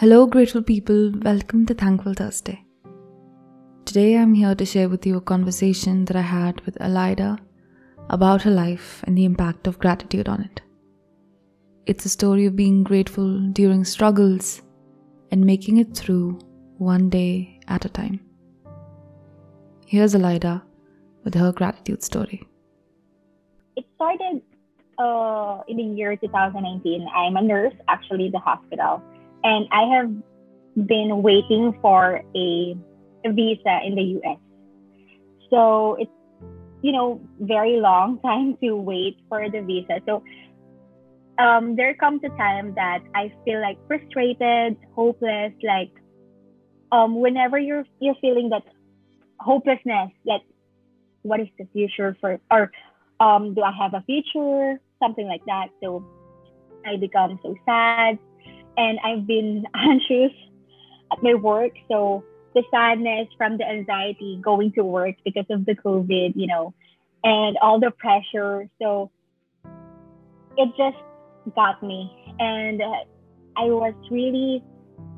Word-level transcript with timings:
Hello, 0.00 0.26
grateful 0.26 0.62
people. 0.62 1.12
Welcome 1.22 1.66
to 1.66 1.74
Thankful 1.74 2.14
Thursday. 2.14 2.64
Today, 3.84 4.16
I'm 4.16 4.32
here 4.32 4.54
to 4.54 4.64
share 4.64 4.88
with 4.88 5.04
you 5.04 5.18
a 5.18 5.20
conversation 5.20 6.06
that 6.06 6.16
I 6.16 6.22
had 6.22 6.62
with 6.62 6.80
Alida 6.80 7.36
about 8.08 8.40
her 8.44 8.50
life 8.50 9.04
and 9.06 9.18
the 9.18 9.26
impact 9.26 9.66
of 9.66 9.78
gratitude 9.78 10.26
on 10.26 10.40
it. 10.40 10.62
It's 11.84 12.06
a 12.06 12.08
story 12.08 12.46
of 12.46 12.56
being 12.56 12.82
grateful 12.82 13.40
during 13.50 13.84
struggles 13.84 14.62
and 15.30 15.44
making 15.44 15.76
it 15.76 15.94
through 15.94 16.38
one 16.78 17.10
day 17.10 17.60
at 17.68 17.84
a 17.84 17.90
time. 17.90 18.20
Here's 19.86 20.14
Alida 20.14 20.62
with 21.24 21.34
her 21.34 21.52
gratitude 21.52 22.02
story. 22.02 22.48
It 23.76 23.84
started 23.96 24.40
uh, 24.98 25.60
in 25.68 25.76
the 25.76 25.82
year 25.82 26.16
2019. 26.16 27.06
I'm 27.14 27.36
a 27.36 27.42
nurse, 27.42 27.74
actually, 27.86 28.30
the 28.30 28.38
hospital 28.38 29.02
and 29.44 29.66
I 29.72 29.82
have 29.96 30.10
been 30.86 31.22
waiting 31.22 31.76
for 31.80 32.22
a, 32.36 32.76
visa 33.26 33.80
in 33.84 33.94
the 33.96 34.18
US. 34.18 34.38
So 35.50 35.96
it's 36.00 36.10
you 36.82 36.92
know 36.92 37.20
very 37.40 37.78
long 37.80 38.18
time 38.24 38.56
to 38.62 38.76
wait 38.76 39.18
for 39.28 39.48
the 39.50 39.60
visa. 39.60 40.00
So 40.06 40.22
um, 41.38 41.76
there 41.76 41.94
comes 41.94 42.22
a 42.24 42.30
time 42.30 42.74
that 42.76 43.00
I 43.14 43.32
feel 43.44 43.60
like 43.60 43.78
frustrated, 43.86 44.76
hopeless, 44.94 45.52
like 45.62 45.90
um, 46.92 47.20
whenever 47.20 47.58
you're 47.58 47.84
you're 48.00 48.16
feeling 48.20 48.48
that 48.50 48.62
hopelessness, 49.38 50.10
like 50.24 50.42
what 51.22 51.40
is 51.40 51.48
the 51.58 51.66
future 51.72 52.16
for 52.20 52.40
or 52.50 52.70
um, 53.20 53.54
do 53.54 53.62
I 53.62 53.72
have 53.72 53.92
a 53.92 54.02
future, 54.06 54.80
something 54.98 55.26
like 55.26 55.44
that. 55.46 55.68
So 55.82 56.02
I 56.86 56.96
become 56.96 57.38
so 57.42 57.54
sad 57.66 58.18
and 58.76 58.98
I've 59.04 59.26
been 59.26 59.64
anxious 59.74 60.32
at 61.12 61.22
my 61.22 61.34
work. 61.34 61.72
So 61.88 62.24
the 62.54 62.62
sadness 62.70 63.28
from 63.36 63.58
the 63.58 63.64
anxiety 63.64 64.40
going 64.42 64.72
to 64.72 64.82
work 64.82 65.16
because 65.24 65.46
of 65.50 65.66
the 65.66 65.74
COVID, 65.74 66.32
you 66.34 66.46
know, 66.46 66.74
and 67.22 67.56
all 67.62 67.78
the 67.78 67.90
pressure. 67.90 68.68
So 68.80 69.10
it 70.56 70.68
just 70.76 70.96
got 71.54 71.82
me. 71.82 72.10
And 72.38 72.82
I 73.56 73.64
was 73.64 73.94
really 74.10 74.64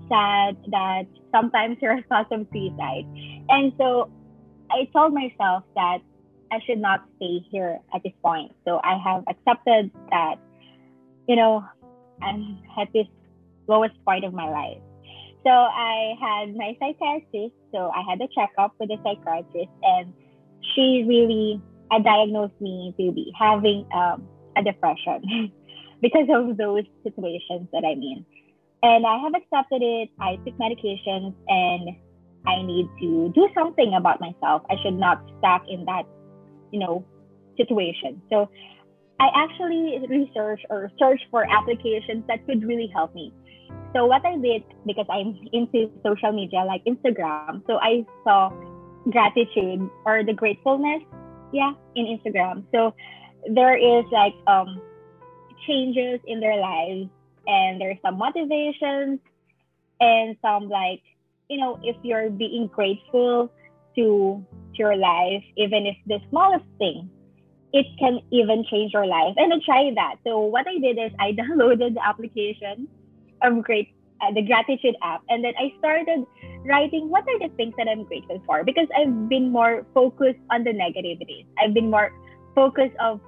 sad 0.09 0.57
that 0.71 1.05
sometimes 1.31 1.79
there 1.81 1.93
are 1.93 2.03
thoughts 2.03 2.29
of 2.33 2.47
suicide. 2.53 3.07
And 3.49 3.73
so 3.79 4.11
I 4.71 4.89
told 4.93 5.15
myself 5.15 5.65
that 5.75 5.99
I 6.51 6.59
should 6.67 6.79
not 6.79 7.05
stay 7.17 7.41
here 7.51 7.79
at 7.95 8.03
this 8.03 8.13
point. 8.23 8.53
So 8.67 8.81
I 8.85 8.99
have 9.03 9.25
accepted 9.29 9.91
that, 10.11 10.37
you 11.27 11.37
know, 11.37 11.65
I'm 12.21 12.59
at 12.79 12.93
this 12.93 13.07
lowest 13.73 13.95
point 14.05 14.25
of 14.25 14.33
my 14.33 14.49
life. 14.49 14.83
So 15.45 15.51
I 15.51 16.15
had 16.21 16.55
my 16.55 16.77
psychiatrist. 16.79 17.55
So 17.75 17.91
I 17.91 18.03
had 18.09 18.21
a 18.21 18.29
checkup 18.35 18.75
with 18.79 18.91
a 18.91 18.99
psychiatrist, 19.03 19.73
and 19.83 20.13
she 20.75 21.05
really 21.09 21.61
uh, 21.91 21.99
diagnosed 21.99 22.61
me 22.61 22.95
to 22.99 23.13
be 23.13 23.33
having 23.39 23.87
um, 23.95 24.29
a 24.57 24.63
depression 24.63 25.53
because 26.03 26.29
of 26.31 26.57
those 26.57 26.85
situations 27.03 27.69
that 27.73 27.85
I'm 27.85 28.03
in. 28.03 28.25
And 28.85 29.07
I 29.07 29.19
have 29.19 29.33
accepted 29.35 29.83
it. 29.83 30.11
I 30.21 30.37
took 30.45 30.57
medications, 30.59 31.35
and 31.49 31.97
I 32.47 32.63
need 32.63 32.89
to 33.01 33.33
do 33.35 33.49
something 33.55 33.95
about 33.95 34.21
myself. 34.21 34.63
I 34.71 34.77
should 34.83 34.99
not 34.99 35.23
stuck 35.39 35.63
in 35.69 35.85
that, 35.87 36.05
you 36.73 36.81
know, 36.81 37.05
situation. 37.57 38.21
So 38.31 38.49
I 39.21 39.29
actually 39.35 40.05
researched 40.09 40.67
or 40.69 40.91
searched 40.99 41.27
for 41.31 41.47
applications 41.49 42.25
that 42.27 42.45
could 42.47 42.65
really 42.65 42.91
help 42.93 43.15
me. 43.15 43.33
So 43.95 44.07
what 44.07 44.25
I 44.25 44.37
did 44.39 44.65
because 44.87 45.07
I'm 45.11 45.37
into 45.53 45.91
social 46.03 46.33
media 46.33 46.65
like 46.65 46.83
Instagram, 46.85 47.63
so 47.67 47.77
I 47.77 48.07
saw 48.25 48.51
gratitude 49.11 49.89
or 50.07 50.25
the 50.25 50.33
gratefulness, 50.33 51.03
yeah, 51.53 51.73
in 51.95 52.07
Instagram. 52.07 52.65
So 52.73 52.95
there 53.51 53.77
is 53.77 54.05
like 54.13 54.35
um 54.47 54.81
changes 55.67 56.21
in 56.27 56.41
their 56.41 56.59
lives 56.59 57.09
and 57.47 57.81
there's 57.81 57.99
some 58.03 58.19
motivations 58.19 59.21
and 60.01 60.37
some 60.43 60.69
like 60.69 61.03
you 61.49 61.59
know 61.59 61.79
if 61.83 61.97
you're 62.03 62.31
being 62.31 62.67
grateful 62.67 63.53
to 63.97 64.45
your 64.75 64.97
life 64.97 65.43
even 65.57 65.87
if 65.87 65.97
the 66.07 66.19
smallest 66.31 66.65
thing 66.79 67.09
it 67.73 67.87
can 67.99 68.19
even 68.31 68.65
change 68.71 68.93
your 68.93 69.07
life 69.07 69.35
and 69.37 69.53
i 69.53 69.57
tried 69.65 69.95
that 69.97 70.17
so 70.25 70.41
what 70.41 70.67
i 70.67 70.79
did 70.79 70.99
is 70.99 71.13
i 71.21 71.33
downloaded 71.41 71.95
the 71.95 72.05
application 72.05 72.89
of 73.43 73.63
great 73.63 73.89
uh, 74.23 74.33
the 74.33 74.43
gratitude 74.43 74.95
app. 75.03 75.23
And 75.29 75.45
then 75.45 75.53
i 75.59 75.73
started 75.79 76.25
writing 76.65 77.11
what 77.11 77.25
are 77.27 77.39
the 77.39 77.53
things 77.57 77.75
that 77.77 77.89
i'm 77.89 78.05
grateful 78.05 78.43
for? 78.47 78.65
Because 78.65 78.89
i've 78.99 79.29
been 79.29 79.51
more 79.51 79.87
focused 79.95 80.41
on 80.51 80.65
the 80.65 80.71
negativities. 80.71 81.47
I've 81.59 81.75
been 81.75 81.91
more 81.91 82.11
focused 82.55 82.97
of 83.01 83.21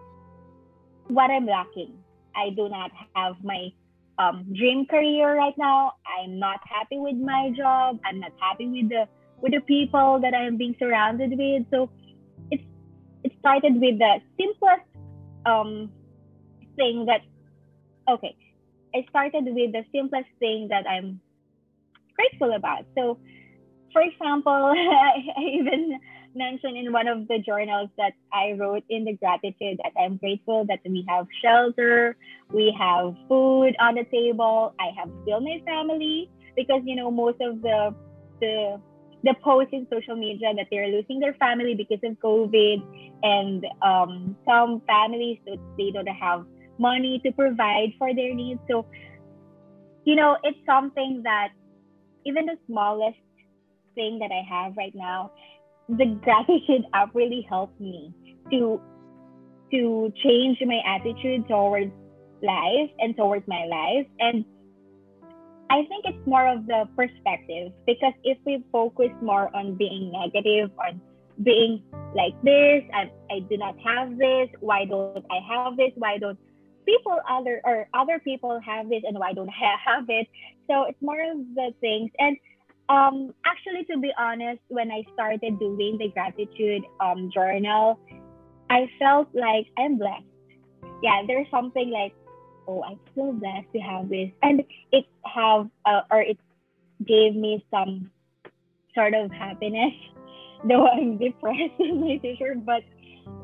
what 1.08 1.30
i'm 1.30 1.46
lacking. 1.46 1.92
I 2.36 2.50
do 2.50 2.68
not 2.68 2.90
have 3.14 3.36
my 3.42 3.70
um, 4.18 4.46
dream 4.56 4.86
career 4.86 5.36
right 5.36 5.54
now. 5.58 5.92
I'm 6.06 6.38
not 6.38 6.60
happy 6.64 6.98
with 6.98 7.16
my 7.16 7.50
job. 7.56 7.98
I'm 8.04 8.20
not 8.20 8.32
happy 8.40 8.66
with 8.66 8.88
the 8.88 9.06
with 9.40 9.52
the 9.52 9.60
people 9.60 10.20
that 10.22 10.34
i'm 10.34 10.56
being 10.56 10.76
surrounded 10.78 11.30
with. 11.36 11.66
So 11.70 11.90
it's 12.50 12.62
it 13.24 13.32
started 13.40 13.80
with 13.80 13.98
the 13.98 14.20
simplest 14.38 14.86
um, 15.46 15.90
thing 16.76 17.06
that 17.06 17.22
okay 18.08 18.36
I 18.94 19.04
started 19.10 19.44
with 19.46 19.72
the 19.72 19.84
simplest 19.92 20.28
thing 20.38 20.68
that 20.68 20.86
I'm 20.88 21.20
grateful 22.14 22.54
about. 22.54 22.86
So, 22.96 23.18
for 23.92 24.02
example, 24.02 24.52
I, 24.76 25.40
even 25.40 25.98
mentioned 26.34 26.76
in 26.76 26.92
one 26.92 27.06
of 27.06 27.28
the 27.28 27.38
journals 27.38 27.90
that 27.96 28.12
I 28.32 28.52
wrote 28.52 28.84
in 28.88 29.04
the 29.04 29.12
gratitude 29.14 29.78
that 29.82 29.92
I'm 30.00 30.16
grateful 30.16 30.64
that 30.66 30.80
we 30.84 31.04
have 31.08 31.26
shelter, 31.42 32.16
we 32.52 32.74
have 32.78 33.14
food 33.28 33.74
on 33.80 33.94
the 33.94 34.04
table, 34.04 34.74
I 34.80 34.90
have 34.98 35.10
still 35.22 35.40
my 35.40 35.60
family 35.64 36.30
because 36.56 36.82
you 36.84 36.96
know 36.96 37.10
most 37.10 37.40
of 37.40 37.62
the 37.62 37.94
the 38.40 38.80
the 39.24 39.34
posts 39.42 39.72
in 39.72 39.86
social 39.90 40.16
media 40.16 40.52
that 40.54 40.66
they're 40.70 40.88
losing 40.88 41.18
their 41.18 41.34
family 41.34 41.74
because 41.74 41.98
of 42.04 42.12
COVID, 42.18 42.82
and 43.22 43.66
um, 43.80 44.36
some 44.46 44.82
families 44.86 45.38
that 45.46 45.58
they 45.78 45.90
don't 45.90 46.06
have 46.06 46.44
money 46.78 47.20
to 47.24 47.32
provide 47.32 47.92
for 47.98 48.14
their 48.14 48.34
needs. 48.34 48.60
So, 48.70 48.86
you 50.04 50.16
know, 50.16 50.36
it's 50.42 50.58
something 50.66 51.22
that 51.24 51.48
even 52.26 52.46
the 52.46 52.56
smallest 52.66 53.18
thing 53.94 54.18
that 54.18 54.30
I 54.30 54.42
have 54.48 54.76
right 54.76 54.94
now, 54.94 55.32
the 55.88 56.06
gratitude 56.22 56.84
app 56.92 57.14
really 57.14 57.46
helped 57.48 57.80
me 57.80 58.12
to 58.50 58.80
to 59.70 60.12
change 60.22 60.58
my 60.64 60.80
attitude 60.86 61.48
towards 61.48 61.90
life 62.42 62.90
and 62.98 63.16
towards 63.16 63.46
my 63.48 63.64
life. 63.66 64.06
And 64.20 64.44
I 65.70 65.82
think 65.88 66.04
it's 66.04 66.26
more 66.26 66.46
of 66.46 66.66
the 66.66 66.86
perspective 66.94 67.72
because 67.86 68.12
if 68.22 68.38
we 68.46 68.62
focus 68.70 69.10
more 69.20 69.54
on 69.56 69.74
being 69.74 70.12
negative, 70.12 70.70
on 70.78 71.00
being 71.42 71.82
like 72.14 72.34
this, 72.44 72.84
I, 72.94 73.10
I 73.32 73.40
do 73.48 73.56
not 73.56 73.74
have 73.84 74.16
this, 74.18 74.48
why 74.60 74.84
don't 74.84 75.24
I 75.30 75.40
have 75.50 75.76
this, 75.76 75.90
why 75.96 76.18
don't 76.18 76.38
people 76.84 77.18
other 77.28 77.60
or 77.64 77.88
other 77.94 78.18
people 78.18 78.60
have 78.64 78.88
this 78.88 79.02
and 79.06 79.18
why 79.18 79.32
don't 79.32 79.48
I 79.48 79.76
have 79.84 80.06
it. 80.08 80.28
So 80.68 80.84
it's 80.84 81.00
more 81.00 81.20
of 81.20 81.38
the 81.54 81.74
things. 81.80 82.10
And 82.18 82.36
um 82.88 83.32
actually 83.46 83.84
to 83.84 83.98
be 83.98 84.12
honest 84.18 84.60
when 84.68 84.90
i 84.90 85.02
started 85.14 85.58
doing 85.58 85.96
the 85.96 86.08
gratitude 86.08 86.82
um 87.00 87.30
journal 87.32 87.98
i 88.68 88.86
felt 88.98 89.28
like 89.34 89.66
i'm 89.78 89.96
blessed. 89.96 90.24
Yeah 91.02 91.22
there's 91.26 91.46
something 91.50 91.90
like 91.90 92.14
oh 92.68 92.82
i'm 92.82 93.00
so 93.14 93.32
blessed 93.32 93.72
to 93.72 93.78
have 93.78 94.08
this. 94.10 94.30
And 94.42 94.64
it 94.92 95.06
have 95.24 95.70
uh, 95.86 96.02
or 96.10 96.20
it 96.20 96.38
gave 97.06 97.34
me 97.34 97.64
some 97.70 98.10
sort 98.94 99.14
of 99.14 99.30
happiness 99.30 99.92
though 100.68 100.86
i'm 100.86 101.18
depressed 101.18 101.78
in 101.78 102.00
my 102.00 102.18
future 102.20 102.54
but 102.54 102.82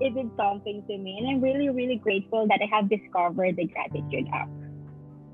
it 0.00 0.14
did 0.14 0.30
something 0.36 0.82
to 0.88 0.98
me. 0.98 1.18
And 1.18 1.28
I'm 1.28 1.40
really, 1.40 1.68
really 1.68 1.96
grateful 1.96 2.46
that 2.48 2.60
I 2.62 2.74
have 2.74 2.88
discovered 2.88 3.56
the 3.56 3.66
gratitude 3.66 4.28
app. 4.32 4.48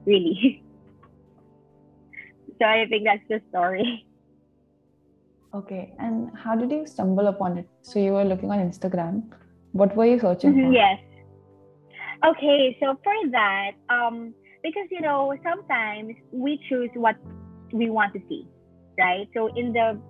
Really. 0.05 0.63
so 2.59 2.65
I 2.65 2.87
think 2.89 3.05
that's 3.05 3.23
the 3.29 3.41
story. 3.51 4.05
Okay. 5.55 5.95
And 5.99 6.31
how 6.37 6.55
did 6.55 6.71
you 6.71 6.87
stumble 6.87 7.29
upon 7.29 7.59
it? 7.59 7.69
So 7.83 7.99
you 7.99 8.13
were 8.13 8.25
looking 8.25 8.51
on 8.51 8.59
Instagram. 8.59 9.25
What 9.73 9.97
were 9.97 10.07
you 10.07 10.19
searching 10.19 10.53
mm-hmm, 10.53 10.69
for? 10.69 10.73
Yes. 10.73 11.01
Okay. 12.27 12.77
So 12.81 12.99
for 13.03 13.31
that, 13.31 13.73
um, 13.89 14.35
because 14.63 14.89
you 14.91 15.01
know, 15.01 15.35
sometimes 15.43 16.15
we 16.33 16.61
choose 16.69 16.91
what 16.95 17.17
we 17.73 17.89
want 17.91 18.13
to 18.15 18.21
see, 18.29 18.47
right? 18.99 19.29
So 19.35 19.49
in 19.55 19.73
the 19.73 20.01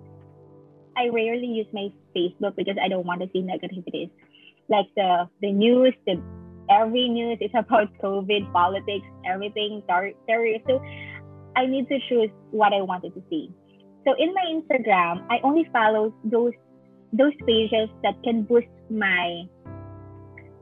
I 0.97 1.09
rarely 1.09 1.45
use 1.45 1.67
my 1.71 1.89
Facebook 2.15 2.55
because 2.55 2.77
I 2.83 2.87
don't 2.87 3.05
want 3.05 3.21
to 3.21 3.29
see 3.31 3.41
negativities 3.41 4.09
like 4.69 4.87
the 4.95 5.29
the 5.41 5.51
news, 5.51 5.93
the 6.05 6.21
every 6.69 7.09
news 7.09 7.37
is 7.41 7.51
about 7.55 7.87
COVID, 8.03 8.51
politics, 8.51 9.05
everything, 9.25 9.83
terrorism. 9.87 10.61
So 10.67 10.81
I 11.55 11.65
need 11.65 11.87
to 11.89 11.99
choose 12.09 12.29
what 12.51 12.73
I 12.73 12.81
wanted 12.81 13.13
to 13.15 13.23
see. 13.29 13.51
So 14.05 14.13
in 14.17 14.33
my 14.33 14.45
Instagram, 14.47 15.25
I 15.29 15.39
only 15.43 15.67
follow 15.71 16.13
those 16.23 16.53
those 17.13 17.33
pages 17.45 17.89
that 18.03 18.15
can 18.23 18.43
boost 18.43 18.67
my 18.89 19.43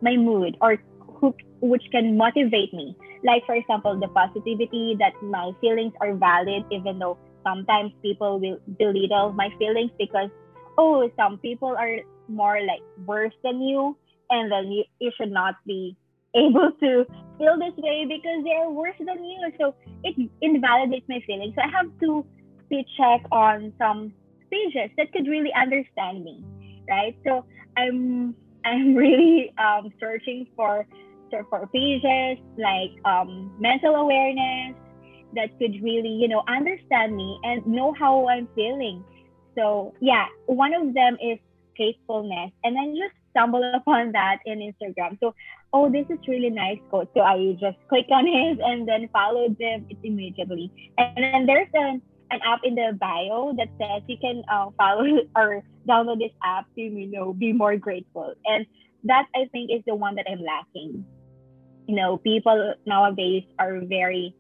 my 0.02 0.16
mood 0.16 0.58
or 0.62 0.78
who, 1.20 1.34
which 1.62 1.84
can 1.92 2.18
motivate 2.18 2.74
me. 2.74 2.96
Like 3.24 3.46
for 3.46 3.56
example, 3.56 4.00
the 4.00 4.08
positivity 4.10 4.96
that 5.00 5.14
my 5.24 5.52
feelings 5.62 5.94
are 6.02 6.14
valid, 6.14 6.64
even 6.72 7.00
though 7.00 7.18
sometimes 7.46 7.92
people 8.02 8.40
will 8.40 8.60
belittle 8.78 9.32
my 9.34 9.50
feelings 9.60 9.92
because 10.00 10.30
oh, 10.78 11.10
some 11.16 11.38
people 11.38 11.76
are 11.78 12.00
more 12.28 12.60
like 12.62 12.82
worse 13.06 13.34
than 13.44 13.62
you, 13.62 13.96
and 14.30 14.52
then 14.52 14.72
you, 14.72 14.84
you 15.00 15.12
should 15.18 15.32
not 15.32 15.56
be 15.66 15.96
able 16.36 16.72
to 16.80 17.06
feel 17.38 17.56
this 17.58 17.76
way 17.78 18.06
because 18.08 18.44
they 18.44 18.52
are 18.52 18.70
worse 18.70 18.96
than 19.00 19.24
you. 19.24 19.52
So 19.60 19.76
it 20.04 20.30
invalidates 20.42 21.06
my 21.08 21.20
feelings. 21.26 21.54
So 21.56 21.62
I 21.62 21.70
have 21.72 21.92
to 22.02 22.26
be 22.70 22.86
check 22.98 23.22
on 23.32 23.72
some 23.78 24.14
pages 24.52 24.92
that 24.98 25.12
could 25.14 25.28
really 25.28 25.54
understand 25.54 26.24
me, 26.24 26.44
right? 26.90 27.16
So 27.26 27.46
I'm 27.78 28.36
I'm 28.66 28.96
really 28.96 29.54
um, 29.58 29.92
searching 30.00 30.48
for 30.56 30.86
for 31.50 31.68
pages 31.68 32.38
like 32.58 32.96
um, 33.04 33.52
mental 33.60 33.96
awareness 33.96 34.76
that 35.36 35.58
could 35.60 35.82
really 35.84 36.10
you 36.10 36.28
know 36.28 36.44
understand 36.48 37.16
me 37.16 37.40
and 37.44 37.66
know 37.68 37.94
how 37.94 38.28
I'm 38.28 38.48
feeling. 38.56 39.04
So 39.56 39.94
yeah, 40.02 40.26
one 40.48 40.74
of 40.74 40.94
them 40.94 41.18
is 41.22 41.40
faithfulness, 41.78 42.52
and 42.64 42.76
then 42.76 42.96
just 42.96 43.16
stumble 43.36 43.62
upon 43.76 44.14
that 44.14 44.40
in 44.46 44.60
Instagram. 44.60 45.20
So, 45.20 45.36
oh, 45.74 45.92
this 45.92 46.06
is 46.10 46.20
really 46.28 46.50
nice 46.50 46.80
quote. 46.90 47.10
So 47.14 47.22
I 47.22 47.58
just 47.60 47.78
click 47.90 48.06
on 48.12 48.26
it 48.28 48.60
and 48.64 48.88
then 48.88 49.10
follow 49.12 49.50
them 49.60 49.86
immediately. 50.04 50.72
And 50.98 51.18
then 51.18 51.46
there's 51.46 51.68
an, 51.74 52.02
an 52.32 52.40
app 52.46 52.62
in 52.64 52.76
the 52.76 52.98
bio 53.00 53.54
that 53.58 53.68
says 53.78 54.04
you 54.08 54.18
can 54.18 54.44
uh, 54.52 54.70
follow 54.78 55.04
or 55.36 55.64
download 55.88 56.20
this 56.20 56.32
app 56.44 56.66
to 56.76 56.82
you 56.82 57.12
know 57.12 57.34
be 57.34 57.52
more 57.52 57.76
grateful. 57.76 58.34
And 58.46 58.66
that 59.04 59.26
I 59.36 59.46
think 59.52 59.70
is 59.72 59.84
the 59.86 59.96
one 59.96 60.16
that 60.16 60.26
I'm 60.32 60.42
lacking. 60.42 61.06
You 61.88 61.96
know, 61.96 62.18
people 62.18 62.74
nowadays 62.86 63.44
are 63.60 63.82
very. 63.84 64.34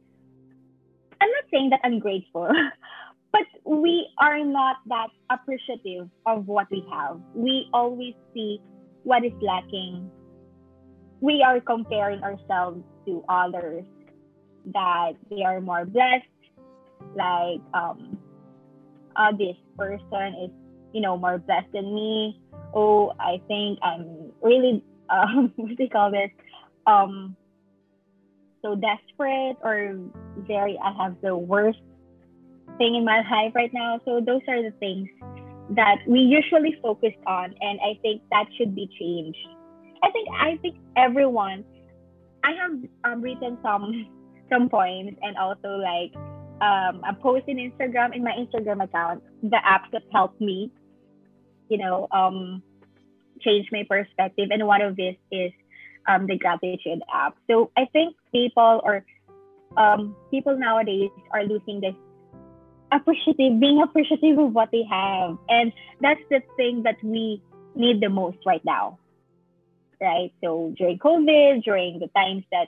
I'm 1.25 1.31
not 1.31 1.45
saying 1.51 1.69
that 1.71 1.79
I'm 1.83 1.97
grateful, 1.97 2.47
but 3.31 3.41
we 3.65 4.07
are 4.19 4.45
not 4.45 4.75
that 4.85 5.07
appreciative 5.31 6.07
of 6.27 6.45
what 6.45 6.67
we 6.69 6.85
have. 6.91 7.19
We 7.33 7.67
always 7.73 8.13
see 8.33 8.61
what 9.03 9.25
is 9.25 9.33
lacking. 9.41 10.11
We 11.21 11.41
are 11.41 11.59
comparing 11.61 12.21
ourselves 12.21 12.83
to 13.07 13.23
others 13.27 13.85
that 14.71 15.13
they 15.31 15.41
are 15.41 15.61
more 15.61 15.85
blessed. 15.85 16.29
Like, 17.15 17.61
um, 17.73 18.19
uh, 19.15 19.31
this 19.31 19.55
person 19.79 20.35
is, 20.43 20.51
you 20.93 21.01
know, 21.01 21.17
more 21.17 21.39
blessed 21.39 21.71
than 21.73 21.95
me. 21.95 22.39
Oh, 22.75 23.13
I 23.19 23.41
think 23.47 23.79
I'm 23.81 24.31
really, 24.43 24.83
um, 25.09 25.51
what 25.55 25.75
do 25.75 25.83
you 25.83 25.89
call 25.89 26.11
this? 26.11 26.29
Um, 26.85 27.35
so 28.61 28.75
desperate 28.75 29.57
or 29.63 29.95
very, 30.47 30.77
I 30.83 30.91
have 31.03 31.15
the 31.21 31.35
worst 31.35 31.79
thing 32.77 32.95
in 32.95 33.05
my 33.05 33.17
life 33.29 33.53
right 33.55 33.73
now. 33.73 33.99
So 34.05 34.21
those 34.25 34.41
are 34.47 34.61
the 34.61 34.71
things 34.79 35.09
that 35.71 35.97
we 36.07 36.19
usually 36.19 36.77
focus 36.79 37.13
on 37.25 37.45
and 37.59 37.79
i 37.81 37.97
think 38.03 38.21
that 38.29 38.45
should 38.55 38.75
be 38.75 38.87
changed. 38.99 39.47
I 40.03 40.11
think 40.11 40.29
i 40.39 40.57
think 40.61 40.75
everyone 40.95 41.65
i 42.43 42.51
have 42.51 42.71
um, 43.03 43.21
written 43.21 43.57
some 43.63 44.05
some 44.51 44.69
points 44.69 45.17
and 45.23 45.35
also 45.37 45.69
like 45.81 46.13
um, 46.61 47.01
a 47.03 47.15
post 47.19 47.45
in 47.47 47.57
instagram 47.57 48.15
in 48.15 48.23
my 48.23 48.31
instagram 48.37 48.83
account 48.83 49.23
the 49.41 49.57
apps 49.65 49.89
that 49.91 50.03
helped 50.13 50.39
me 50.39 50.71
you 51.67 51.79
know 51.79 52.07
um, 52.11 52.61
change 53.41 53.67
my 53.71 53.83
perspective. 53.87 54.49
And 54.51 54.65
one 54.65 54.81
of 54.81 54.95
this 54.95 55.15
is 55.31 55.51
um, 56.07 56.27
the 56.27 56.37
gratitude 56.37 57.01
app. 57.13 57.35
So 57.49 57.71
i 57.77 57.85
think 57.91 58.15
people 58.31 58.81
or 58.83 59.05
um, 59.77 60.15
people 60.31 60.57
nowadays 60.57 61.09
are 61.31 61.43
losing 61.43 61.81
this 61.81 61.95
appreciative, 62.91 63.59
being 63.59 63.81
appreciative 63.81 64.37
of 64.37 64.53
what 64.53 64.69
they 64.71 64.83
have. 64.89 65.37
And 65.49 65.71
that's 66.01 66.21
the 66.29 66.41
thing 66.57 66.83
that 66.83 66.97
we 67.03 67.41
need 67.75 68.01
the 68.01 68.09
most 68.09 68.37
right 68.45 68.63
now. 68.63 68.99
Right? 70.01 70.33
So 70.43 70.73
during 70.77 70.99
COVID, 70.99 71.63
during 71.63 71.99
the 71.99 72.07
times 72.07 72.43
that, 72.51 72.67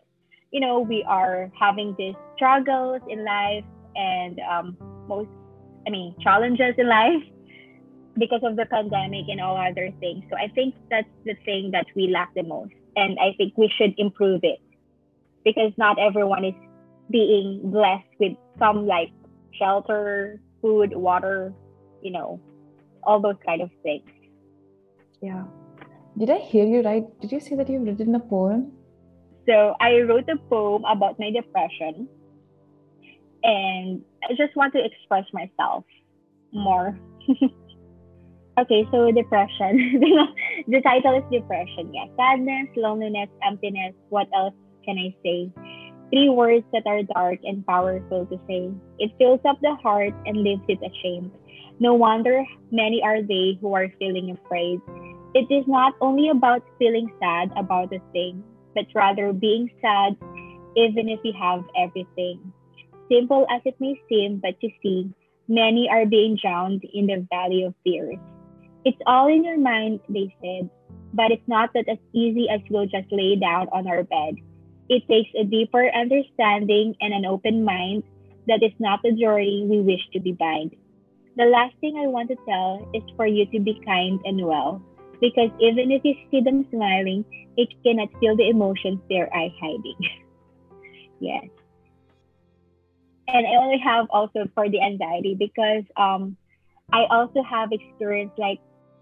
you 0.51 0.59
know, 0.59 0.79
we 0.79 1.03
are 1.03 1.51
having 1.59 1.95
these 1.97 2.15
struggles 2.35 3.01
in 3.09 3.25
life 3.25 3.65
and 3.95 4.39
um, 4.39 4.77
most, 5.07 5.29
I 5.85 5.89
mean, 5.89 6.15
challenges 6.21 6.75
in 6.77 6.87
life 6.87 7.23
because 8.17 8.41
of 8.43 8.55
the 8.55 8.65
pandemic 8.65 9.25
and 9.27 9.39
all 9.41 9.57
other 9.57 9.91
things. 9.99 10.23
So 10.29 10.37
I 10.37 10.47
think 10.47 10.75
that's 10.89 11.07
the 11.25 11.35
thing 11.45 11.71
that 11.71 11.85
we 11.95 12.07
lack 12.07 12.33
the 12.33 12.43
most. 12.43 12.73
And 12.95 13.17
I 13.19 13.33
think 13.37 13.53
we 13.57 13.71
should 13.77 13.93
improve 13.97 14.41
it 14.43 14.59
because 15.43 15.71
not 15.77 15.99
everyone 15.99 16.43
is 16.43 16.55
being 17.09 17.71
blessed 17.71 18.07
with 18.19 18.33
some 18.59 18.85
like 18.85 19.11
shelter, 19.53 20.39
food, 20.61 20.95
water, 20.95 21.53
you 22.01 22.11
know, 22.11 22.39
all 23.03 23.21
those 23.21 23.39
kind 23.45 23.61
of 23.61 23.69
things. 23.83 24.09
Yeah. 25.21 25.43
Did 26.17 26.29
I 26.29 26.37
hear 26.37 26.65
you 26.65 26.81
right? 26.81 27.05
Did 27.21 27.31
you 27.31 27.39
say 27.39 27.55
that 27.55 27.69
you've 27.69 27.83
written 27.83 28.15
a 28.15 28.19
poem? 28.19 28.71
So 29.47 29.75
I 29.79 30.01
wrote 30.01 30.27
a 30.29 30.37
poem 30.49 30.83
about 30.85 31.19
my 31.19 31.31
depression 31.31 32.07
and 33.43 34.01
I 34.23 34.33
just 34.35 34.55
want 34.55 34.73
to 34.73 34.83
express 34.83 35.25
myself 35.31 35.85
more. 36.51 36.97
okay, 38.59 38.87
so 38.91 39.11
depression. 39.11 40.01
the 40.67 40.81
title 40.81 41.17
is 41.17 41.23
depression. 41.31 41.93
Yeah, 41.93 42.05
sadness, 42.17 42.67
loneliness, 42.75 43.29
emptiness. 43.45 43.93
What 44.09 44.27
else 44.35 44.53
can 44.83 44.97
I 44.97 45.15
say? 45.23 45.86
Three 46.09 46.29
words 46.29 46.63
that 46.71 46.87
are 46.87 47.03
dark 47.03 47.39
and 47.43 47.65
powerful 47.65 48.25
to 48.25 48.39
say. 48.47 48.71
It 48.97 49.11
fills 49.17 49.41
up 49.43 49.59
the 49.61 49.75
heart 49.75 50.13
and 50.25 50.39
leaves 50.39 50.63
it 50.67 50.79
ashamed. 50.79 51.31
No 51.79 51.93
wonder 51.93 52.45
many 52.71 53.03
are 53.03 53.21
they 53.21 53.57
who 53.59 53.75
are 53.75 53.91
feeling 53.99 54.31
afraid. 54.31 54.79
It 55.35 55.51
is 55.51 55.67
not 55.67 55.93
only 55.99 56.29
about 56.29 56.63
feeling 56.79 57.11
sad 57.19 57.51
about 57.57 57.93
a 57.93 57.99
thing, 58.13 58.41
but 58.73 58.85
rather 58.95 59.33
being 59.33 59.69
sad 59.81 60.15
even 60.77 61.09
if 61.09 61.19
you 61.23 61.33
have 61.33 61.65
everything. 61.75 62.39
Simple 63.11 63.45
as 63.49 63.61
it 63.65 63.75
may 63.79 63.99
seem, 64.07 64.37
but 64.37 64.55
you 64.61 64.71
see, 64.81 65.11
many 65.47 65.89
are 65.89 66.05
being 66.05 66.37
drowned 66.39 66.83
in 66.93 67.07
the 67.07 67.27
valley 67.29 67.63
of 67.63 67.73
tears. 67.85 68.17
It's 68.85 69.01
all 69.05 69.27
in 69.27 69.43
your 69.43 69.59
mind, 69.59 69.99
they 70.07 70.33
said, 70.41 70.69
but 71.13 71.31
it's 71.31 71.47
not 71.47 71.73
that 71.73 71.89
as 71.89 71.97
easy 72.13 72.47
as 72.49 72.61
we'll 72.69 72.85
just 72.85 73.11
lay 73.11 73.35
down 73.35 73.67
on 73.73 73.87
our 73.87 74.03
bed 74.03 74.35
it 74.89 75.03
takes 75.07 75.29
a 75.39 75.43
deeper 75.43 75.89
understanding 75.93 76.95
and 77.01 77.13
an 77.13 77.25
open 77.25 77.63
mind 77.63 78.03
that 78.47 78.63
is 78.63 78.71
not 78.79 79.01
the 79.03 79.11
journey 79.11 79.67
we 79.69 79.81
wish 79.81 80.01
to 80.13 80.19
be 80.19 80.31
bind. 80.31 80.75
The 81.35 81.45
last 81.45 81.75
thing 81.81 81.97
I 81.97 82.07
want 82.07 82.29
to 82.29 82.37
tell 82.47 82.89
is 82.93 83.03
for 83.15 83.27
you 83.27 83.45
to 83.47 83.59
be 83.59 83.79
kind 83.85 84.19
and 84.25 84.45
well, 84.45 84.81
because 85.21 85.51
even 85.59 85.91
if 85.91 86.01
you 86.03 86.15
see 86.31 86.41
them 86.41 86.65
smiling, 86.71 87.25
it 87.57 87.69
cannot 87.83 88.09
feel 88.19 88.35
the 88.35 88.49
emotions 88.49 88.99
they're 89.09 89.29
hiding. 89.31 89.97
yes. 91.19 91.43
And 93.27 93.45
I 93.45 93.61
only 93.61 93.79
have 93.83 94.07
also 94.09 94.47
for 94.55 94.69
the 94.69 94.81
anxiety 94.81 95.35
because 95.37 95.83
um, 95.97 96.37
I 96.93 97.03
also 97.11 97.43
have 97.43 97.69
experienced 97.73 98.39
like 98.39 98.59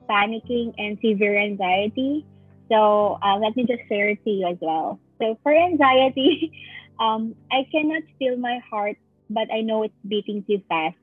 panicking 0.10 0.74
and 0.78 0.98
severe 0.98 1.40
anxiety. 1.40 2.26
So 2.72 3.20
uh, 3.22 3.38
let 3.38 3.56
me 3.56 3.66
just 3.68 3.88
share 3.88 4.10
it 4.10 4.24
to 4.24 4.30
you 4.30 4.48
as 4.48 4.58
well. 4.60 5.00
So 5.22 5.40
for 5.44 5.56
anxiety, 5.56 6.52
um, 7.00 7.36
I 7.52 7.68
cannot 7.72 8.04
feel 8.20 8.38
my 8.38 8.60
heart, 8.70 8.98
but 9.30 9.52
I 9.54 9.62
know 9.62 9.84
it's 9.84 9.94
beating 10.08 10.44
too 10.48 10.62
fast. 10.68 10.98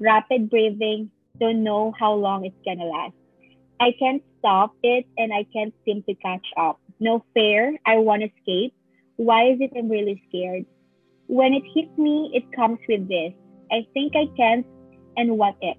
Rapid 0.00 0.50
breathing, 0.50 1.10
don't 1.38 1.62
know 1.62 1.92
how 1.98 2.14
long 2.14 2.44
it's 2.44 2.56
gonna 2.64 2.84
last. 2.84 3.14
I 3.80 3.92
can't 3.98 4.22
stop 4.38 4.74
it 4.82 5.06
and 5.18 5.32
I 5.32 5.46
can't 5.52 5.74
seem 5.84 6.02
to 6.04 6.14
catch 6.14 6.46
up. 6.56 6.80
No 7.00 7.24
fear, 7.34 7.76
I 7.86 7.96
want 7.98 8.22
to 8.22 8.28
escape. 8.28 8.74
Why 9.16 9.50
is 9.50 9.58
it 9.60 9.72
I'm 9.76 9.88
really 9.88 10.22
scared? 10.28 10.64
When 11.26 11.54
it 11.54 11.62
hits 11.74 11.96
me, 11.98 12.30
it 12.34 12.44
comes 12.54 12.78
with 12.88 13.08
this. 13.08 13.32
I 13.72 13.86
think 13.94 14.14
I 14.14 14.26
can't, 14.36 14.66
and 15.16 15.38
what 15.38 15.56
if? 15.60 15.76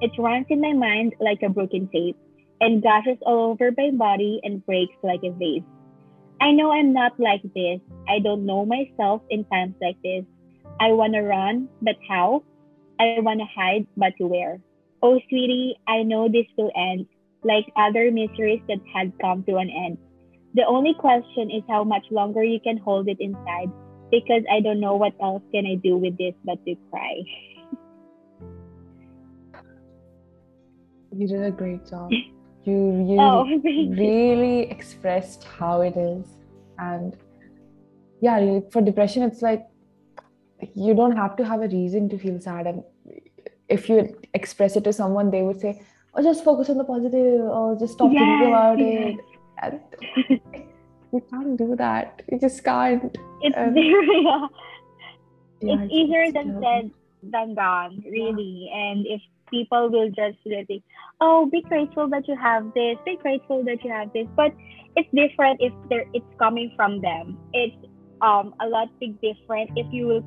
It 0.00 0.10
runs 0.18 0.46
in 0.50 0.60
my 0.60 0.72
mind 0.72 1.14
like 1.20 1.42
a 1.42 1.48
broken 1.48 1.88
tape 1.92 2.16
and 2.60 2.82
gushes 2.82 3.18
all 3.22 3.50
over 3.52 3.70
my 3.76 3.90
body 3.92 4.40
and 4.42 4.64
breaks 4.64 4.94
like 5.02 5.20
a 5.24 5.30
vase. 5.30 5.62
I 6.40 6.52
know 6.52 6.70
I'm 6.70 6.92
not 6.92 7.18
like 7.18 7.42
this. 7.42 7.80
I 8.08 8.18
don't 8.20 8.46
know 8.46 8.66
myself 8.66 9.22
in 9.30 9.44
times 9.44 9.74
like 9.80 9.96
this. 10.04 10.24
I 10.80 10.92
want 10.92 11.14
to 11.14 11.22
run, 11.22 11.68
but 11.80 11.96
how? 12.08 12.44
I 13.00 13.16
want 13.20 13.40
to 13.40 13.46
hide, 13.46 13.86
but 13.96 14.12
where? 14.18 14.60
Oh, 15.02 15.18
sweetie, 15.28 15.76
I 15.88 16.02
know 16.02 16.28
this 16.28 16.46
will 16.56 16.72
end, 16.76 17.06
like 17.42 17.64
other 17.76 18.10
miseries 18.10 18.62
that 18.68 18.80
had 18.94 19.12
come 19.20 19.44
to 19.44 19.56
an 19.56 19.70
end. 19.70 19.98
The 20.54 20.64
only 20.66 20.94
question 20.94 21.50
is 21.50 21.62
how 21.68 21.84
much 21.84 22.04
longer 22.10 22.42
you 22.42 22.60
can 22.60 22.78
hold 22.78 23.08
it 23.08 23.18
inside. 23.20 23.70
because 24.10 24.42
I 24.50 24.60
don't 24.60 24.78
know 24.78 24.94
what 24.94 25.14
else 25.20 25.42
can 25.52 25.66
I 25.66 25.74
do 25.82 25.96
with 25.96 26.16
this 26.16 26.34
but 26.44 26.64
to 26.64 26.74
cry. 26.90 27.14
You 31.16 31.26
did 31.26 31.42
a 31.44 31.50
great 31.50 31.86
job. 31.88 32.10
You 32.66 32.90
really, 32.90 33.18
oh, 33.20 33.44
really 33.96 34.70
expressed 34.70 35.44
how 35.44 35.82
it 35.82 35.96
is. 35.96 36.26
And 36.78 37.16
yeah, 38.20 38.60
for 38.72 38.82
depression, 38.82 39.22
it's 39.22 39.40
like 39.40 39.66
you 40.74 40.94
don't 40.94 41.16
have 41.16 41.36
to 41.36 41.44
have 41.44 41.62
a 41.62 41.68
reason 41.68 42.08
to 42.08 42.18
feel 42.18 42.40
sad. 42.40 42.66
And 42.66 42.82
if 43.68 43.88
you 43.88 44.18
express 44.34 44.74
it 44.74 44.82
to 44.84 44.92
someone, 44.92 45.30
they 45.30 45.42
would 45.42 45.60
say, 45.60 45.80
Oh, 46.14 46.22
just 46.22 46.42
focus 46.42 46.70
on 46.70 46.78
the 46.78 46.84
positive, 46.84 47.40
or 47.42 47.76
just 47.78 47.92
stop 47.92 48.10
yes, 48.10 48.20
thinking 48.20 48.48
about 48.48 48.78
yes. 48.78 49.14
it. 49.14 49.20
And 49.62 50.40
you 51.12 51.22
can't 51.30 51.56
do 51.56 51.76
that. 51.76 52.22
You 52.32 52.40
just 52.40 52.64
can't. 52.64 53.16
It's 53.42 53.56
um, 53.56 53.74
very, 53.74 53.92
yeah. 54.24 54.46
yeah. 55.60 55.76
it's 55.82 55.92
easier 55.92 56.32
than 56.32 56.60
said 56.60 56.90
than 57.22 57.54
done, 57.54 58.02
really. 58.04 58.68
Yeah. 58.70 58.76
And 58.76 59.06
if 59.06 59.20
people 59.50 59.90
will 59.90 60.08
just 60.08 60.38
think, 60.44 60.82
oh, 61.20 61.48
be 61.50 61.62
grateful 61.68 62.08
that 62.10 62.26
you 62.28 62.36
have 62.36 62.64
this, 62.74 62.96
be 63.04 63.16
grateful 63.22 63.64
that 63.64 63.82
you 63.84 63.90
have 63.90 64.12
this. 64.12 64.26
But 64.36 64.52
it's 64.96 65.08
different 65.14 65.60
if 65.60 65.72
they 65.90 66.06
it's 66.12 66.26
coming 66.38 66.72
from 66.76 67.00
them. 67.00 67.38
It's 67.52 67.76
um 68.20 68.54
a 68.60 68.66
lot 68.66 68.88
big 69.00 69.20
different 69.20 69.70
if 69.76 69.86
you 69.92 70.24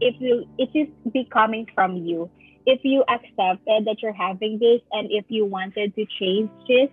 if 0.00 0.14
you 0.20 0.44
it 0.58 0.70
is 0.74 0.88
be 1.12 1.26
coming 1.32 1.66
from 1.74 1.96
you. 1.96 2.30
If 2.66 2.80
you 2.84 3.02
accepted 3.08 3.86
that 3.86 3.96
you're 4.02 4.12
having 4.12 4.58
this 4.58 4.80
and 4.92 5.08
if 5.10 5.24
you 5.28 5.46
wanted 5.46 5.94
to 5.94 6.06
change 6.18 6.50
this, 6.68 6.90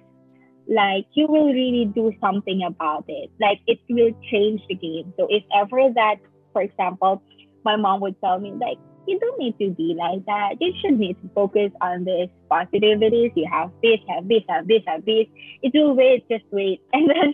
like 0.68 1.06
you 1.14 1.28
will 1.28 1.48
really 1.54 1.86
do 1.94 2.14
something 2.22 2.64
about 2.64 3.06
it. 3.08 3.30
Like 3.40 3.60
it 3.68 3.80
will 3.90 4.12
change 4.32 4.62
the 4.70 4.76
game. 4.76 5.14
So 5.18 5.28
if 5.30 5.44
ever 5.56 5.90
that, 5.96 6.16
for 6.54 6.62
example, 6.62 7.22
my 7.66 7.76
mom 7.76 8.02
would 8.02 8.16
tell 8.22 8.40
me 8.40 8.52
like, 8.52 8.78
you 9.08 9.20
don't 9.20 9.40
need 9.40 9.58
to 9.60 9.72
be 9.72 9.96
like 9.98 10.26
that. 10.26 10.56
You 10.60 10.74
should 10.82 11.00
need 11.00 11.16
to 11.22 11.30
focus 11.34 11.72
on 11.82 12.04
this 12.04 12.30
positivities. 12.52 13.32
You 13.36 13.48
have 13.52 13.72
this, 13.82 14.00
have 14.10 14.28
this, 14.28 14.44
have 14.50 14.68
this, 14.68 14.82
have 14.86 15.06
this. 15.06 15.28
It 15.64 15.72
will 15.74 15.96
wait, 15.96 16.28
just 16.30 16.46
wait. 16.52 16.82
And 16.94 17.10
then 17.10 17.34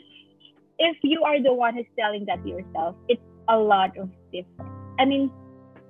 if 0.80 0.98
you 1.04 1.24
are 1.24 1.42
the 1.42 1.54
one 1.54 1.76
who's 1.76 1.86
telling 1.98 2.26
that 2.26 2.44
to 2.44 2.50
yourself, 2.50 2.96
it's 3.10 3.22
a 3.50 3.58
lot 3.58 3.98
of 3.98 4.10
difference. 4.32 4.72
I 5.00 5.06
mean, 5.06 5.32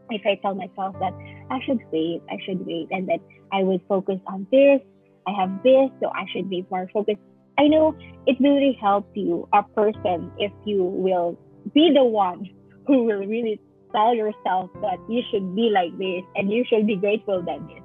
if 0.09 0.21
I 0.25 0.35
tell 0.41 0.55
myself 0.55 0.95
that 0.99 1.13
I 1.49 1.59
should 1.65 1.79
wait, 1.91 2.21
I 2.29 2.37
should 2.45 2.65
wait, 2.65 2.87
and 2.91 3.07
that 3.09 3.19
I 3.51 3.63
would 3.63 3.81
focus 3.87 4.19
on 4.27 4.47
this, 4.51 4.79
I 5.27 5.31
have 5.39 5.63
this, 5.63 5.89
so 6.01 6.09
I 6.09 6.25
should 6.31 6.49
be 6.49 6.65
more 6.69 6.89
focused. 6.93 7.19
I 7.57 7.67
know 7.67 7.95
it 8.25 8.37
really 8.39 8.77
helps 8.81 9.15
you, 9.15 9.47
a 9.53 9.63
person, 9.63 10.31
if 10.37 10.51
you 10.65 10.83
will 10.83 11.37
be 11.73 11.91
the 11.93 12.03
one 12.03 12.49
who 12.87 13.03
will 13.03 13.25
really 13.25 13.59
tell 13.93 14.13
yourself 14.13 14.69
that 14.81 14.97
you 15.07 15.21
should 15.31 15.55
be 15.55 15.69
like 15.73 15.97
this 15.97 16.23
and 16.35 16.51
you 16.51 16.65
should 16.67 16.87
be 16.87 16.95
grateful 16.95 17.41
than 17.41 17.67
this. 17.67 17.83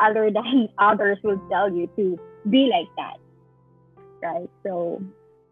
Other 0.00 0.30
than 0.34 0.68
others 0.78 1.18
will 1.22 1.40
tell 1.50 1.70
you 1.72 1.88
to 1.96 2.18
be 2.48 2.70
like 2.70 2.88
that. 2.96 3.18
Right. 4.22 4.50
So 4.64 5.02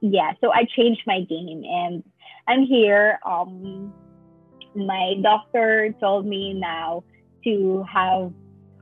yeah, 0.01 0.33
so 0.41 0.53
I 0.53 0.65
changed 0.77 1.03
my 1.07 1.21
game 1.29 1.65
and 1.65 2.05
I'm 2.47 2.65
here. 2.65 3.19
Um 3.25 3.93
my 4.75 5.15
doctor 5.23 5.95
told 6.01 6.27
me 6.27 6.55
now 6.55 7.03
to 7.45 7.85
have 7.93 8.33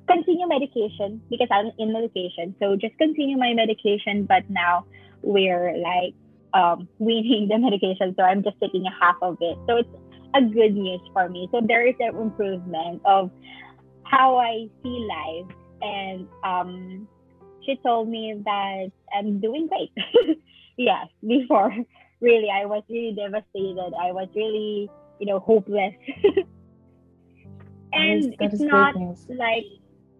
continue 0.07 0.47
medication 0.47 1.21
because 1.31 1.49
I'm 1.51 1.71
in 1.79 1.93
medication. 1.93 2.55
So 2.61 2.77
just 2.77 2.97
continue 2.99 3.37
my 3.37 3.55
medication, 3.55 4.25
but 4.25 4.49
now 4.49 4.85
we're 5.23 5.77
like 5.79 6.15
um, 6.55 6.89
weaning 6.99 7.49
the 7.49 7.59
medication, 7.59 8.15
so 8.17 8.23
I'm 8.23 8.43
just 8.43 8.57
taking 8.61 8.85
a 8.87 8.95
half 9.01 9.17
of 9.23 9.37
it. 9.41 9.59
So 9.69 9.77
it's 9.79 9.89
a 10.37 10.43
good 10.43 10.75
news 10.75 11.01
for 11.13 11.29
me. 11.29 11.49
So 11.53 11.61
there 11.67 11.87
is 11.87 11.95
an 12.01 12.17
improvement 12.17 13.03
of 13.05 13.31
how 14.05 14.37
I 14.37 14.69
see 14.83 15.09
life. 15.09 15.57
And 15.81 16.29
um, 16.45 17.09
she 17.65 17.77
told 17.83 18.09
me 18.09 18.41
that 18.45 18.91
I'm 19.17 19.41
doing 19.41 19.69
great. 19.69 19.93
yes, 20.77 21.07
before 21.27 21.73
really, 22.21 22.49
I 22.53 22.67
was 22.67 22.83
really 22.89 23.15
devastated. 23.15 23.93
I 24.01 24.13
was 24.13 24.29
really, 24.35 24.91
you 25.19 25.27
know, 25.27 25.39
hopeless. 25.41 25.95
and 27.93 28.23
that 28.23 28.27
is, 28.27 28.31
that 28.39 28.53
it's 28.53 28.61
not 28.61 28.95
like 29.29 29.65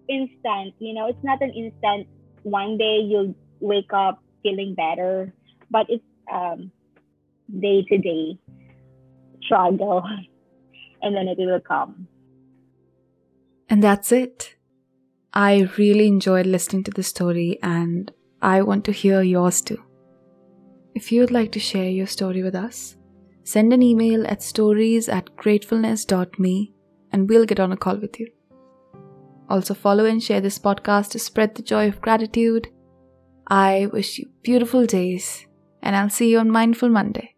instant, 0.09 0.75
you 0.79 0.95
know, 0.95 1.09
it's 1.09 1.25
not 1.25 1.43
an 1.43 1.51
instant. 1.51 2.07
One 2.43 2.79
day 2.79 3.01
you'll 3.05 3.35
wake 3.61 3.93
up 3.93 4.23
feeling 4.43 4.75
better, 4.75 5.33
but 5.71 5.87
it's 5.89 6.05
um, 6.33 6.71
day 7.61 7.85
to 7.89 7.99
day 7.99 8.39
struggle 9.47 10.03
and 11.03 11.17
then 11.17 11.29
it 11.29 11.39
will 11.39 11.61
come. 11.61 12.09
And 13.69 13.83
that's 13.83 14.13
it. 14.13 14.57
I 15.33 15.69
really 15.77 16.07
enjoyed 16.07 16.47
listening 16.47 16.85
to 16.85 16.91
the 16.91 17.03
story 17.03 17.59
and 17.63 18.13
I 18.41 18.63
want 18.63 18.85
to 18.87 18.93
hear 18.93 19.23
yours 19.23 19.61
too. 19.61 19.83
If 20.95 21.13
you'd 21.13 21.31
like 21.31 21.53
to 21.53 21.61
share 21.61 21.91
your 21.91 22.07
story 22.07 22.43
with 22.43 22.55
us, 22.55 22.97
send 23.45 23.73
an 23.73 23.83
email 23.83 24.27
at 24.27 24.43
stories 24.43 25.09
at 25.09 25.37
gratefulness.me 25.37 26.75
and 27.13 27.29
we'll 27.29 27.45
get 27.45 27.61
on 27.61 27.73
a 27.73 27.77
call 27.77 27.97
with 27.97 28.19
you. 28.19 28.29
Also, 29.49 29.75
follow 29.75 30.07
and 30.07 30.23
share 30.23 30.41
this 30.41 30.59
podcast 30.59 31.11
to 31.11 31.19
spread 31.19 31.55
the 31.55 31.63
joy 31.63 31.87
of 31.89 32.01
gratitude. 32.01 32.69
I 33.47 33.89
wish 33.93 34.19
you 34.19 34.29
beautiful 34.43 34.87
days, 34.87 35.47
and 35.83 35.95
I'll 35.95 36.11
see 36.11 36.31
you 36.31 36.41
on 36.41 36.51
Mindful 36.51 36.89
Monday. 36.89 37.36